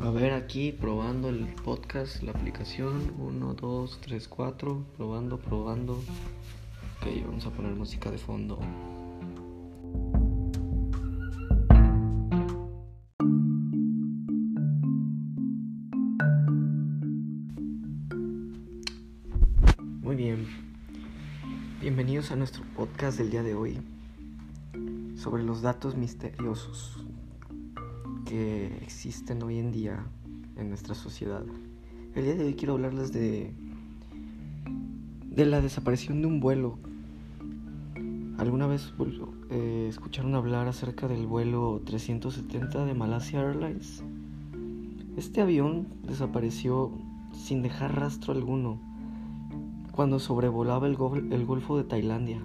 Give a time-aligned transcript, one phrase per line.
[0.00, 3.12] A ver, aquí probando el podcast, la aplicación.
[3.18, 4.86] 1, 2, 3, 4.
[4.96, 5.94] Probando, probando.
[5.94, 8.60] Ok, vamos a poner música de fondo.
[20.00, 20.46] Muy bien.
[21.80, 23.80] Bienvenidos a nuestro podcast del día de hoy
[25.16, 27.07] sobre los datos misteriosos
[28.28, 30.04] que existen hoy en día
[30.56, 31.44] en nuestra sociedad.
[32.14, 33.54] El día de hoy quiero hablarles de
[35.24, 36.78] de la desaparición de un vuelo.
[38.38, 38.92] ¿Alguna vez
[39.50, 44.02] eh, escucharon hablar acerca del vuelo 370 de Malaysia Airlines?
[45.16, 46.92] Este avión desapareció
[47.32, 48.78] sin dejar rastro alguno
[49.92, 50.98] cuando sobrevolaba el,
[51.32, 52.42] el Golfo de Tailandia.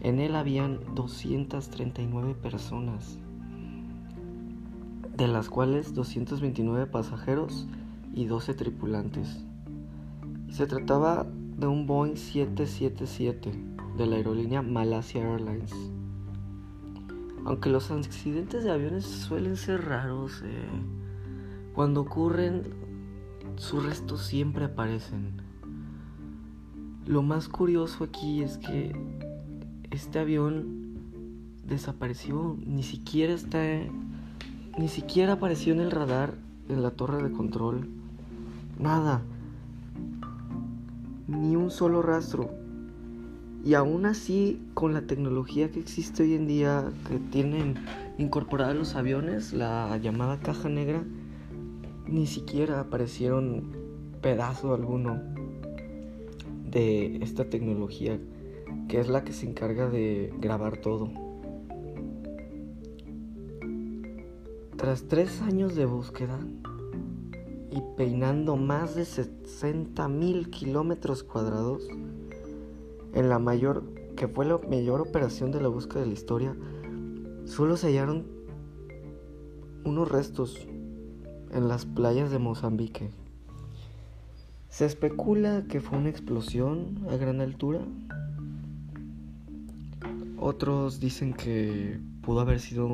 [0.00, 3.18] En él habían 239 personas
[5.18, 7.66] de las cuales 229 pasajeros
[8.14, 9.44] y 12 tripulantes.
[10.48, 13.50] Se trataba de un Boeing 777
[13.96, 15.74] de la aerolínea Malaysia Airlines.
[17.44, 20.68] Aunque los accidentes de aviones suelen ser raros, eh,
[21.74, 22.62] cuando ocurren,
[23.56, 25.42] sus restos siempre aparecen.
[27.06, 28.94] Lo más curioso aquí es que
[29.90, 33.58] este avión desapareció, ni siquiera está
[34.78, 36.34] ni siquiera apareció en el radar
[36.68, 37.88] en la torre de control.
[38.78, 39.22] Nada.
[41.26, 42.48] Ni un solo rastro.
[43.64, 47.74] Y aún así, con la tecnología que existe hoy en día, que tienen
[48.18, 51.02] incorporada los aviones, la llamada caja negra,
[52.06, 53.72] ni siquiera aparecieron
[54.22, 55.20] pedazo alguno
[56.70, 58.20] de esta tecnología,
[58.88, 61.27] que es la que se encarga de grabar todo.
[64.78, 66.38] Tras tres años de búsqueda
[67.72, 71.88] y peinando más de 60 mil kilómetros cuadrados,
[73.12, 73.82] en la mayor,
[74.14, 76.56] que fue la mayor operación de la búsqueda de la historia,
[77.44, 78.28] solo se hallaron
[79.84, 80.68] unos restos
[81.52, 83.10] en las playas de Mozambique.
[84.68, 87.80] Se especula que fue una explosión a gran altura.
[90.38, 92.86] Otros dicen que pudo haber sido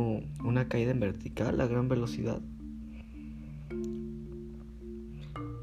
[0.44, 2.40] una caída en vertical a gran velocidad.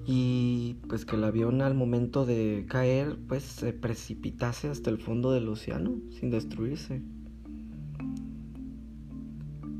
[0.05, 5.31] Y pues que el avión al momento de caer pues se precipitase hasta el fondo
[5.31, 7.01] del océano sin destruirse.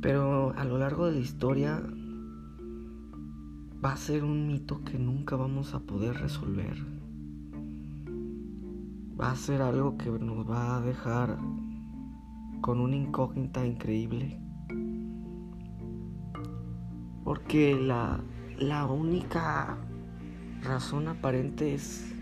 [0.01, 1.83] Pero a lo largo de la historia
[3.83, 7.00] va a ser un mito que nunca vamos a poder resolver.
[9.19, 11.38] Va a ser algo que nos va a dejar
[12.61, 14.39] con una incógnita increíble.
[17.23, 18.22] Porque la,
[18.57, 19.77] la única
[20.63, 22.13] razón aparente es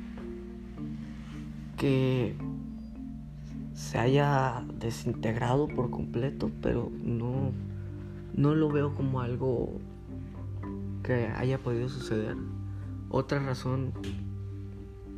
[1.77, 2.35] que
[3.73, 7.51] se haya desintegrado por completo, pero no,
[8.33, 9.79] no lo veo como algo
[11.03, 12.35] que haya podido suceder.
[13.09, 13.93] Otra razón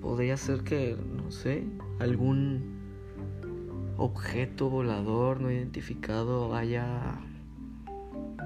[0.02, 1.64] podría ser que, no sé,
[2.00, 2.80] algún
[3.98, 7.20] objeto volador no identificado haya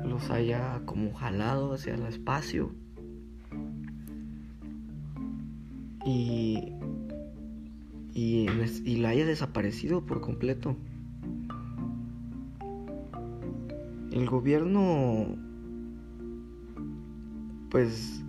[0.04, 2.72] los haya como jalado hacia el espacio
[6.06, 6.74] y
[8.14, 8.48] y,
[8.86, 10.76] y la haya desaparecido por completo.
[14.12, 15.36] El gobierno
[17.70, 18.25] pues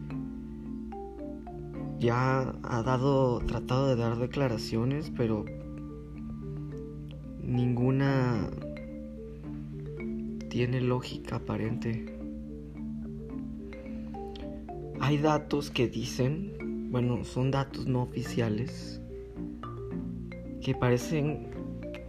[1.99, 5.45] ya ha dado tratado de dar declaraciones, pero
[7.43, 8.51] ninguna
[10.51, 12.07] tiene lógica aparente.
[15.01, 19.01] Hay datos que dicen, bueno, son datos no oficiales,
[20.63, 21.51] que parecen,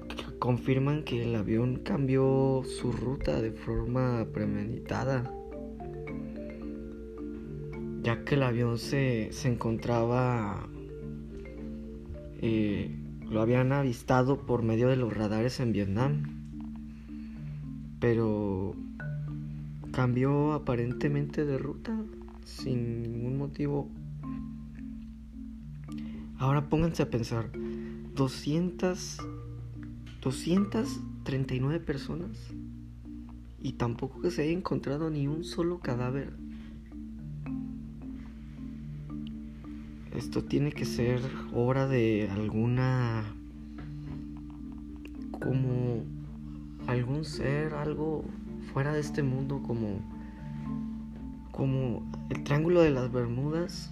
[0.07, 5.31] que confirman que el avión cambió su ruta de forma premeditada,
[8.07, 10.69] ya que el avión se, se encontraba
[12.41, 12.89] eh,
[13.29, 16.23] lo habían avistado por medio de los radares en Vietnam,
[17.99, 18.75] pero
[19.91, 22.01] cambió aparentemente de ruta
[22.45, 23.89] sin ningún motivo.
[26.37, 27.51] Ahora pónganse a pensar,
[28.15, 29.17] 200,
[30.21, 32.53] 239 personas
[33.59, 36.46] y tampoco que se haya encontrado ni un solo cadáver
[40.17, 41.21] Esto tiene que ser
[41.53, 43.23] obra de alguna...
[45.31, 46.03] como
[46.87, 48.25] algún ser, algo
[48.73, 50.01] fuera de este mundo, como
[51.51, 53.91] como el Triángulo de las Bermudas,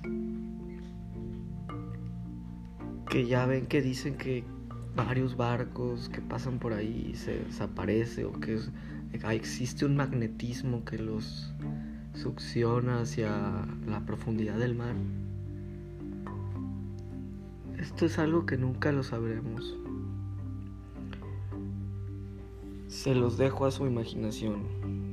[3.10, 4.44] que ya ven que dicen que
[4.96, 8.60] varios barcos que pasan por ahí se desaparece o que
[9.32, 11.54] existe un magnetismo que los
[12.14, 14.96] succiona hacia la profundidad del mar.
[17.86, 19.78] Esto es algo que nunca lo sabremos.
[22.88, 25.05] Se los dejo a su imaginación.